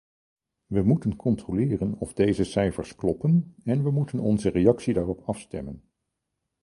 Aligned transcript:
We 0.67 0.81
moeten 0.83 1.15
controleren 1.15 1.93
of 1.99 2.13
deze 2.13 2.43
cijfers 2.43 2.95
kloppen 2.95 3.55
en 3.63 3.83
we 3.83 3.91
moeten 3.91 4.19
onze 4.19 4.49
reactie 4.49 4.93
daarop 4.93 5.21
afstemmen. 5.25 5.83